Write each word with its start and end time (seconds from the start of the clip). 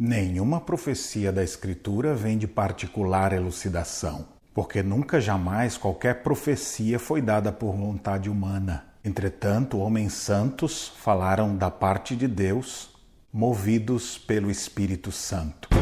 Nenhuma 0.00 0.60
profecia 0.60 1.32
da 1.32 1.42
Escritura 1.42 2.14
vem 2.14 2.38
de 2.38 2.46
particular 2.46 3.32
elucidação, 3.32 4.28
porque 4.54 4.80
nunca 4.80 5.20
jamais 5.20 5.76
qualquer 5.76 6.22
profecia 6.22 7.00
foi 7.00 7.20
dada 7.20 7.50
por 7.50 7.74
vontade 7.74 8.30
humana. 8.30 8.84
Entretanto, 9.04 9.76
homens 9.78 10.12
santos 10.12 10.86
falaram 10.86 11.56
da 11.56 11.68
parte 11.68 12.14
de 12.14 12.28
Deus, 12.28 12.90
movidos 13.32 14.16
pelo 14.16 14.52
Espírito 14.52 15.10
Santo. 15.10 15.77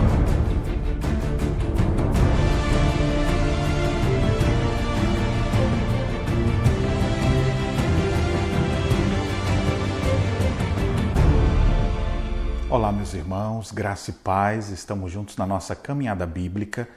Olá, 12.69 12.91
meus 12.91 13.15
irmãos, 13.15 13.71
graça 13.71 14.11
e 14.11 14.13
paz, 14.13 14.71
estamos 14.71 15.13
juntos 15.13 15.37
na 15.37 15.47
nossa 15.47 15.77
caminhada 15.77 16.27
bíblica 16.27 16.89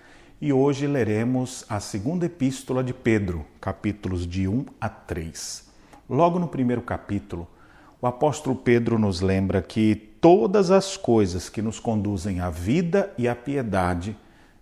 e 0.42 0.52
hoje 0.52 0.88
leremos 0.88 1.64
a 1.70 1.80
segunda 1.80 2.26
epístola 2.26 2.84
de 2.84 2.92
Pedro, 2.92 3.46
capítulos 3.62 4.26
de 4.26 4.48
1 4.48 4.66
a 4.82 4.90
3. 4.90 5.70
Logo 6.10 6.40
no 6.40 6.48
primeiro 6.48 6.82
capítulo, 6.82 7.48
o 8.02 8.08
apóstolo 8.08 8.56
Pedro 8.56 8.98
nos 8.98 9.22
lembra 9.22 9.62
que 9.62 9.94
todas 10.20 10.72
as 10.72 10.98
coisas 10.98 11.50
que 11.50 11.62
nos 11.62 11.80
conduzem 11.80 12.40
à 12.40 12.50
vida 12.50 13.14
e 13.16 13.28
à 13.28 13.36
piedade 13.36 14.18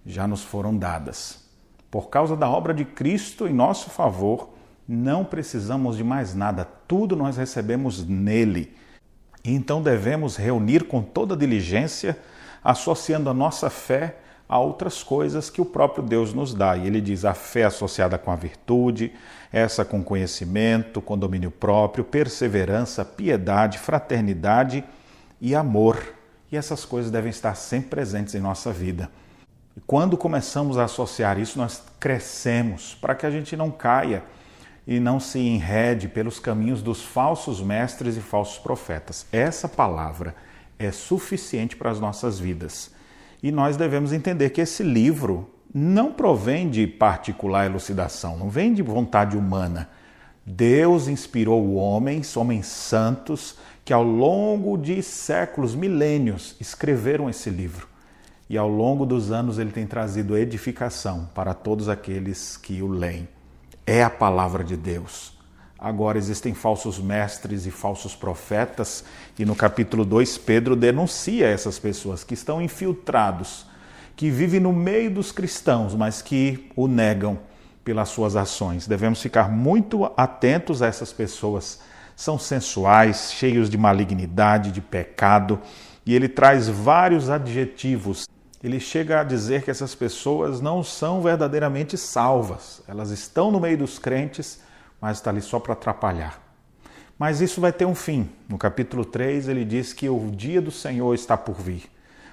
já 0.06 0.28
nos 0.28 0.44
foram 0.44 0.78
dadas. 0.78 1.42
Por 1.90 2.10
causa 2.10 2.36
da 2.36 2.50
obra 2.50 2.74
de 2.74 2.84
Cristo 2.84 3.48
em 3.48 3.54
nosso 3.54 3.90
favor, 3.90 4.50
não 4.86 5.24
precisamos 5.24 5.96
de 5.96 6.04
mais 6.04 6.36
nada, 6.36 6.68
tudo 6.86 7.16
nós 7.16 7.38
recebemos 7.38 8.06
nele 8.06 8.76
e 9.48 9.56
então 9.56 9.82
devemos 9.82 10.36
reunir 10.36 10.84
com 10.84 11.02
toda 11.02 11.36
diligência, 11.36 12.18
associando 12.62 13.30
a 13.30 13.34
nossa 13.34 13.70
fé 13.70 14.18
a 14.48 14.60
outras 14.60 15.02
coisas 15.02 15.50
que 15.50 15.62
o 15.62 15.66
próprio 15.66 16.04
Deus 16.04 16.34
nos 16.34 16.54
dá. 16.54 16.76
E 16.76 16.86
ele 16.86 17.00
diz: 17.00 17.24
a 17.24 17.34
fé 17.34 17.64
associada 17.64 18.18
com 18.18 18.30
a 18.30 18.36
virtude, 18.36 19.14
essa 19.50 19.86
com 19.86 20.04
conhecimento, 20.04 21.02
com 21.02 21.18
domínio 21.18 21.50
próprio, 21.50 22.04
perseverança, 22.04 23.06
piedade, 23.06 23.78
fraternidade 23.78 24.84
e 25.40 25.56
amor. 25.56 25.98
E 26.52 26.58
essas 26.58 26.84
coisas 26.84 27.10
devem 27.10 27.30
estar 27.30 27.56
sempre 27.56 27.92
presentes 27.92 28.36
em 28.36 28.42
nossa 28.42 28.74
vida. 28.74 29.10
E 29.78 29.80
quando 29.88 30.18
começamos 30.18 30.78
a 30.78 30.84
associar 30.84 31.40
isso, 31.40 31.58
nós 31.58 31.82
crescemos 32.02 32.98
para 33.00 33.16
que 33.16 33.26
a 33.26 33.32
gente 33.32 33.56
não 33.56 33.72
caia 33.72 34.24
e 34.88 35.02
não 35.02 35.20
se 35.20 35.38
enrede 35.38 36.08
pelos 36.08 36.40
caminhos 36.40 36.82
dos 36.82 37.04
falsos 37.04 37.62
mestres 37.62 38.16
e 38.16 38.22
falsos 38.22 38.58
profetas. 38.58 39.26
Essa 39.34 39.68
palavra 39.68 40.34
é 40.80 40.92
suficiente 40.92 41.76
para 41.76 41.92
as 41.92 42.00
nossas 42.00 42.40
vidas. 42.40 42.92
E 43.44 43.52
nós 43.52 43.76
devemos 43.76 44.14
entender 44.14 44.52
que 44.52 44.62
esse 44.62 44.84
livro 44.84 45.52
não 45.74 46.14
provém 46.14 46.70
de 46.70 46.88
particular 46.88 47.66
elucidação, 47.66 48.38
não 48.38 48.50
vem 48.50 48.74
de 48.74 48.82
vontade 48.82 49.36
humana. 49.36 49.90
Deus 50.46 51.10
inspirou 51.10 51.76
homens, 51.76 52.38
homens 52.38 52.68
santos, 52.68 53.58
que 53.84 53.92
ao 53.92 54.04
longo 54.04 54.78
de 54.78 55.04
séculos, 55.04 55.76
milênios, 55.76 56.56
escreveram 56.62 57.30
esse 57.30 57.50
livro. 57.50 57.90
E 58.50 58.58
ao 58.58 58.70
longo 58.70 59.06
dos 59.06 59.30
anos 59.34 59.60
ele 59.60 59.72
tem 59.72 59.86
trazido 59.86 60.38
edificação 60.38 61.30
para 61.36 61.54
todos 61.54 61.90
aqueles 61.90 62.56
que 62.56 62.82
o 62.82 62.88
leem 62.88 63.28
é 63.88 64.04
a 64.04 64.10
palavra 64.10 64.66
de 64.66 64.76
Deus. 64.76 65.32
Agora 65.80 66.18
existem 66.18 66.54
falsos 66.54 67.00
mestres 67.00 67.66
e 67.66 67.72
falsos 67.72 68.14
profetas, 68.14 69.06
e 69.40 69.46
no 69.46 69.56
capítulo 69.56 70.04
2 70.04 70.38
Pedro 70.40 70.76
denuncia 70.76 71.48
essas 71.48 71.80
pessoas 71.80 72.24
que 72.24 72.34
estão 72.34 72.62
infiltrados, 72.62 73.66
que 74.16 74.30
vivem 74.30 74.60
no 74.60 74.74
meio 74.74 75.10
dos 75.10 75.32
cristãos, 75.32 75.96
mas 75.96 76.22
que 76.22 76.70
o 76.76 76.88
negam 76.88 77.40
pelas 77.86 78.10
suas 78.10 78.36
ações. 78.36 78.88
Devemos 78.88 79.22
ficar 79.22 79.50
muito 79.50 80.12
atentos 80.18 80.82
a 80.82 80.88
essas 80.88 81.14
pessoas. 81.14 81.80
São 82.16 82.38
sensuais, 82.38 83.32
cheios 83.32 83.70
de 83.70 83.78
malignidade, 83.78 84.72
de 84.72 84.82
pecado, 84.82 85.62
e 86.06 86.14
ele 86.14 86.28
traz 86.28 86.68
vários 86.68 87.30
adjetivos 87.30 88.28
ele 88.64 88.80
chega 88.80 89.22
a 89.22 89.24
dizer 89.24 89.64
que 89.64 89.72
essas 89.72 89.94
pessoas 89.94 90.60
não 90.60 90.84
são 90.84 91.22
verdadeiramente 91.22 91.98
salvas. 91.98 92.82
Elas 92.88 93.12
estão 93.12 93.52
no 93.52 93.60
meio 93.60 93.78
dos 93.78 94.00
crentes, 94.00 94.60
mas 95.00 95.18
está 95.18 95.30
ali 95.30 95.42
só 95.42 95.60
para 95.60 95.74
atrapalhar. 95.74 96.42
Mas 97.20 97.42
isso 97.42 97.62
vai 97.62 97.72
ter 97.72 97.86
um 97.86 97.96
fim. 97.96 98.30
No 98.48 98.58
capítulo 98.58 99.06
3, 99.06 99.48
ele 99.48 99.66
diz 99.66 99.94
que 99.94 100.10
o 100.10 100.32
dia 100.32 100.62
do 100.62 100.72
Senhor 100.72 101.14
está 101.14 101.38
por 101.38 101.56
vir. 101.56 101.84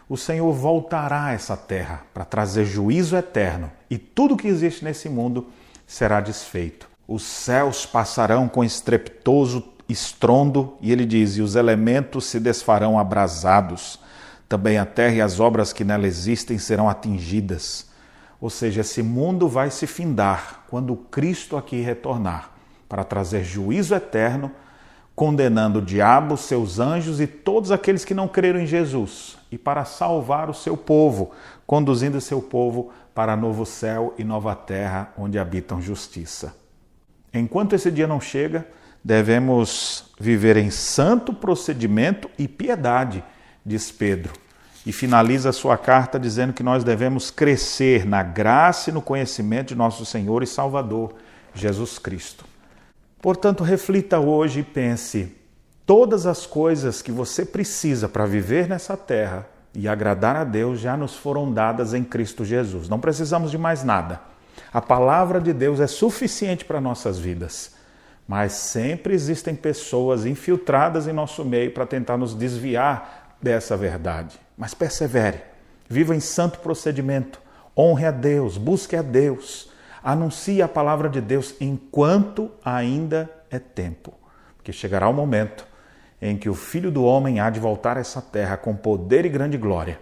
O 0.08 0.16
Senhor 0.16 0.52
voltará 0.52 1.26
a 1.26 1.32
essa 1.32 1.56
terra 1.56 2.02
para 2.12 2.24
trazer 2.24 2.64
juízo 2.64 3.16
eterno 3.16 3.70
e 3.88 3.96
tudo 3.96 4.36
que 4.36 4.48
existe 4.48 4.84
nesse 4.84 5.08
mundo 5.08 5.48
será 5.86 6.20
desfeito. 6.20 6.88
Os 7.08 7.22
céus 7.22 7.86
passarão 7.86 8.48
com 8.48 8.62
estrepitoso 8.62 9.74
estrondo, 9.88 10.76
e 10.80 10.90
ele 10.92 11.04
diz: 11.04 11.36
e 11.36 11.42
os 11.42 11.56
elementos 11.56 12.26
se 12.26 12.40
desfarão 12.40 12.98
abrasados 12.98 13.98
também 14.54 14.78
a 14.78 14.86
terra 14.86 15.16
e 15.16 15.20
as 15.20 15.40
obras 15.40 15.72
que 15.72 15.82
nela 15.82 16.06
existem 16.06 16.58
serão 16.58 16.88
atingidas. 16.88 17.90
Ou 18.40 18.48
seja, 18.48 18.82
esse 18.82 19.02
mundo 19.02 19.48
vai 19.48 19.68
se 19.68 19.84
findar 19.84 20.62
quando 20.70 20.94
Cristo 20.94 21.56
aqui 21.56 21.80
retornar 21.80 22.50
para 22.88 23.02
trazer 23.02 23.42
juízo 23.42 23.96
eterno, 23.96 24.52
condenando 25.12 25.80
o 25.80 25.82
diabo, 25.82 26.36
seus 26.36 26.78
anjos 26.78 27.20
e 27.20 27.26
todos 27.26 27.72
aqueles 27.72 28.04
que 28.04 28.14
não 28.14 28.28
creram 28.28 28.60
em 28.60 28.66
Jesus, 28.66 29.36
e 29.50 29.58
para 29.58 29.84
salvar 29.84 30.48
o 30.48 30.54
seu 30.54 30.76
povo, 30.76 31.32
conduzindo 31.66 32.20
seu 32.20 32.40
povo 32.40 32.92
para 33.12 33.34
novo 33.34 33.66
céu 33.66 34.14
e 34.16 34.22
nova 34.22 34.54
terra 34.54 35.12
onde 35.18 35.36
habitam 35.36 35.82
justiça. 35.82 36.54
Enquanto 37.32 37.72
esse 37.72 37.90
dia 37.90 38.06
não 38.06 38.20
chega, 38.20 38.68
devemos 39.02 40.12
viver 40.16 40.56
em 40.56 40.70
santo 40.70 41.34
procedimento 41.34 42.30
e 42.38 42.46
piedade 42.46 43.24
diz 43.64 43.90
Pedro. 43.90 44.43
E 44.86 44.92
finaliza 44.92 45.48
a 45.48 45.52
sua 45.52 45.78
carta 45.78 46.18
dizendo 46.18 46.52
que 46.52 46.62
nós 46.62 46.84
devemos 46.84 47.30
crescer 47.30 48.04
na 48.04 48.22
graça 48.22 48.90
e 48.90 48.92
no 48.92 49.00
conhecimento 49.00 49.68
de 49.68 49.74
nosso 49.74 50.04
Senhor 50.04 50.42
e 50.42 50.46
Salvador, 50.46 51.14
Jesus 51.54 51.98
Cristo. 51.98 52.44
Portanto, 53.22 53.64
reflita 53.64 54.20
hoje 54.20 54.60
e 54.60 54.62
pense: 54.62 55.34
todas 55.86 56.26
as 56.26 56.44
coisas 56.44 57.00
que 57.00 57.10
você 57.10 57.46
precisa 57.46 58.08
para 58.08 58.26
viver 58.26 58.68
nessa 58.68 58.96
terra 58.96 59.46
e 59.74 59.88
agradar 59.88 60.36
a 60.36 60.44
Deus 60.44 60.78
já 60.78 60.96
nos 60.96 61.16
foram 61.16 61.50
dadas 61.50 61.94
em 61.94 62.04
Cristo 62.04 62.44
Jesus. 62.44 62.88
Não 62.88 63.00
precisamos 63.00 63.50
de 63.50 63.56
mais 63.56 63.82
nada. 63.82 64.20
A 64.72 64.80
palavra 64.80 65.40
de 65.40 65.52
Deus 65.52 65.80
é 65.80 65.86
suficiente 65.86 66.64
para 66.64 66.80
nossas 66.80 67.18
vidas. 67.18 67.74
Mas 68.26 68.52
sempre 68.52 69.14
existem 69.14 69.54
pessoas 69.54 70.24
infiltradas 70.24 71.06
em 71.06 71.12
nosso 71.12 71.44
meio 71.44 71.72
para 71.72 71.86
tentar 71.86 72.16
nos 72.16 72.34
desviar 72.34 73.23
dessa 73.44 73.76
verdade. 73.76 74.40
Mas 74.56 74.72
persevere, 74.72 75.42
viva 75.88 76.16
em 76.16 76.20
santo 76.20 76.58
procedimento, 76.60 77.40
honre 77.76 78.06
a 78.06 78.10
Deus, 78.10 78.56
busque 78.56 78.96
a 78.96 79.02
Deus, 79.02 79.70
anuncie 80.02 80.62
a 80.62 80.68
palavra 80.68 81.08
de 81.08 81.20
Deus 81.20 81.54
enquanto 81.60 82.50
ainda 82.64 83.30
é 83.50 83.58
tempo, 83.58 84.14
porque 84.56 84.72
chegará 84.72 85.08
o 85.08 85.12
momento 85.12 85.66
em 86.20 86.36
que 86.38 86.48
o 86.48 86.54
Filho 86.54 86.90
do 86.90 87.04
Homem 87.04 87.38
há 87.38 87.50
de 87.50 87.60
voltar 87.60 87.98
a 87.98 88.00
essa 88.00 88.22
terra 88.22 88.56
com 88.56 88.74
poder 88.74 89.26
e 89.26 89.28
grande 89.28 89.58
glória, 89.58 90.00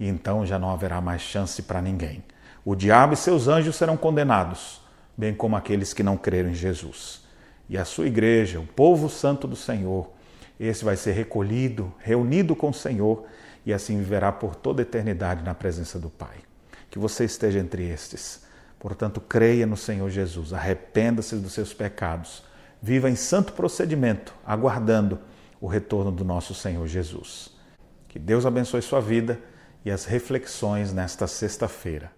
e 0.00 0.08
então 0.08 0.46
já 0.46 0.58
não 0.58 0.70
haverá 0.70 1.00
mais 1.00 1.20
chance 1.20 1.60
para 1.62 1.82
ninguém. 1.82 2.24
O 2.64 2.74
diabo 2.74 3.12
e 3.12 3.16
seus 3.16 3.48
anjos 3.48 3.76
serão 3.76 3.96
condenados, 3.96 4.80
bem 5.16 5.34
como 5.34 5.56
aqueles 5.56 5.92
que 5.92 6.02
não 6.02 6.16
creram 6.16 6.50
em 6.50 6.54
Jesus. 6.54 7.22
E 7.68 7.76
a 7.76 7.84
sua 7.84 8.06
igreja, 8.06 8.60
o 8.60 8.66
povo 8.66 9.10
santo 9.10 9.46
do 9.46 9.56
Senhor, 9.56 10.10
esse 10.66 10.84
vai 10.84 10.96
ser 10.96 11.12
recolhido, 11.12 11.92
reunido 11.98 12.56
com 12.56 12.70
o 12.70 12.74
Senhor 12.74 13.26
e 13.64 13.72
assim 13.72 13.98
viverá 13.98 14.32
por 14.32 14.56
toda 14.56 14.80
a 14.80 14.84
eternidade 14.84 15.44
na 15.44 15.54
presença 15.54 15.98
do 15.98 16.10
Pai. 16.10 16.36
Que 16.90 16.98
você 16.98 17.24
esteja 17.24 17.58
entre 17.58 17.86
estes. 17.88 18.42
Portanto, 18.78 19.20
creia 19.20 19.66
no 19.66 19.76
Senhor 19.76 20.08
Jesus, 20.08 20.52
arrependa-se 20.52 21.36
dos 21.36 21.52
seus 21.52 21.74
pecados, 21.74 22.42
viva 22.80 23.10
em 23.10 23.16
santo 23.16 23.52
procedimento, 23.52 24.34
aguardando 24.46 25.18
o 25.60 25.66
retorno 25.66 26.10
do 26.10 26.24
nosso 26.24 26.54
Senhor 26.54 26.86
Jesus. 26.86 27.50
Que 28.08 28.18
Deus 28.18 28.46
abençoe 28.46 28.80
sua 28.80 29.00
vida 29.00 29.38
e 29.84 29.90
as 29.90 30.04
reflexões 30.04 30.92
nesta 30.92 31.26
sexta-feira. 31.26 32.17